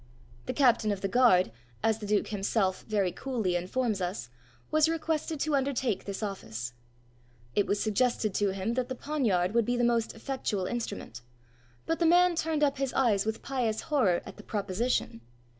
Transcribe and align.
The 0.47 0.53
captain 0.53 0.91
of 0.91 1.01
the 1.01 1.07
guard, 1.07 1.51
as 1.83 1.99
the 1.99 2.07
duke 2.07 2.29
himself 2.29 2.83
very 2.87 3.11
coolly 3.11 3.55
informs 3.55 4.01
us, 4.01 4.31
was 4.71 4.89
requested 4.89 5.39
to 5.41 5.55
undertake 5.55 6.05
this 6.05 6.23
office. 6.23 6.73
It 7.53 7.67
was 7.67 7.79
suggested 7.79 8.33
to 8.33 8.49
him 8.49 8.73
that 8.73 8.89
the 8.89 8.95
poniard 8.95 9.53
would 9.53 9.63
be 9.65 9.77
the 9.77 9.83
most 9.83 10.15
effectual 10.15 10.65
instrument, 10.65 11.21
but 11.85 11.99
the 11.99 12.07
man 12.07 12.33
turned 12.35 12.63
up 12.63 12.79
his 12.79 12.95
eyes 12.95 13.27
with 13.27 13.43
pious 13.43 13.81
horror 13.81 14.23
at 14.25 14.37
the 14.37 14.43
proposition. 14.43 15.21